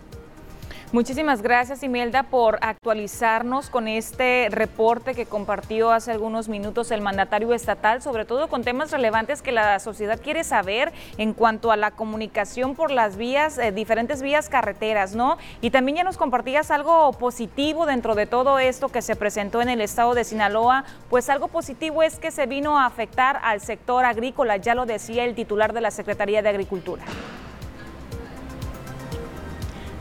[0.92, 7.54] Muchísimas gracias, Imelda, por actualizarnos con este reporte que compartió hace algunos minutos el mandatario
[7.54, 11.92] estatal, sobre todo con temas relevantes que la sociedad quiere saber en cuanto a la
[11.92, 15.38] comunicación por las vías, eh, diferentes vías carreteras, ¿no?
[15.60, 19.70] Y también ya nos compartías algo positivo dentro de todo esto que se presentó en
[19.70, 24.06] el estado de Sinaloa, pues algo positivo es que se vino a afectar al sector
[24.06, 27.04] agrícola, ya lo decía el titular de la Secretaría de Agricultura.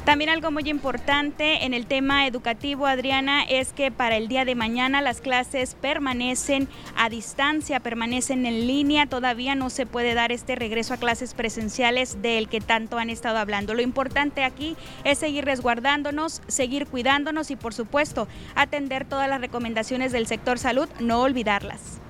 [0.05, 4.55] También algo muy importante en el tema educativo, Adriana, es que para el día de
[4.55, 9.07] mañana las clases permanecen a distancia, permanecen en línea.
[9.07, 13.39] Todavía no se puede dar este regreso a clases presenciales del que tanto han estado
[13.39, 13.73] hablando.
[13.73, 20.13] Lo importante aquí es seguir resguardándonos, seguir cuidándonos y, por supuesto, atender todas las recomendaciones
[20.13, 22.04] del sector salud, no olvidarlas.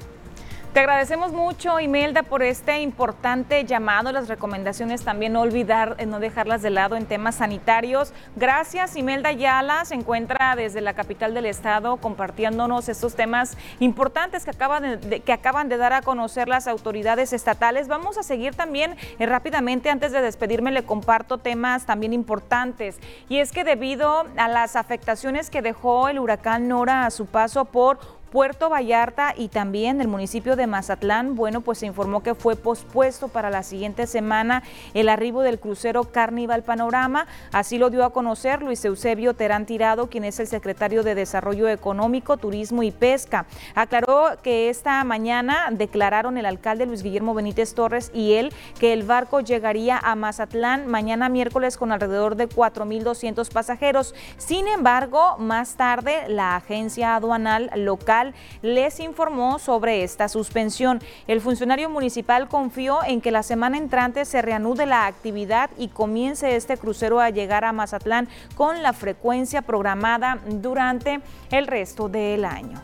[0.75, 6.19] Te agradecemos mucho, Imelda, por este importante llamado, las recomendaciones también no olvidar, eh, no
[6.19, 8.13] dejarlas de lado en temas sanitarios.
[8.35, 14.51] Gracias, Imelda Yala, se encuentra desde la capital del estado compartiéndonos estos temas importantes que
[14.51, 17.87] acaban de, que acaban de dar a conocer las autoridades estatales.
[17.87, 22.99] Vamos a seguir también eh, rápidamente, antes de despedirme, le comparto temas también importantes.
[23.29, 27.65] Y es que debido a las afectaciones que dejó el huracán Nora a su paso
[27.65, 32.57] por Puerto Vallarta y también el municipio de Mazatlán, bueno, pues se informó que fue
[32.57, 37.29] pospuesto para la siguiente semana el arribo del crucero Carnival Panorama.
[37.53, 41.69] Así lo dio a conocer Luis Eusebio Terán Tirado, quien es el secretario de Desarrollo
[41.69, 43.47] Económico, Turismo y Pesca.
[43.77, 49.05] Aclaró que esta mañana declararon el alcalde Luis Guillermo Benítez Torres y él que el
[49.05, 54.13] barco llegaría a Mazatlán mañana miércoles con alrededor de 4.200 pasajeros.
[54.39, 58.24] Sin embargo, más tarde la agencia aduanal local
[58.63, 61.01] les informó sobre esta suspensión.
[61.27, 66.57] El funcionario municipal confió en que la semana entrante se reanude la actividad y comience
[66.57, 71.21] este crucero a llegar a Mazatlán con la frecuencia programada durante
[71.51, 72.81] el resto del año.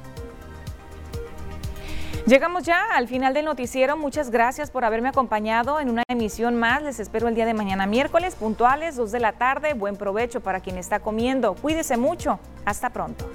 [2.26, 3.96] Llegamos ya al final del noticiero.
[3.96, 6.82] Muchas gracias por haberme acompañado en una emisión más.
[6.82, 9.74] Les espero el día de mañana miércoles, puntuales, 2 de la tarde.
[9.74, 11.54] Buen provecho para quien está comiendo.
[11.54, 12.38] Cuídese mucho.
[12.64, 13.28] Hasta pronto.